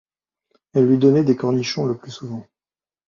[0.73, 2.47] Elle lui donnait des cornichons, le plus souvent.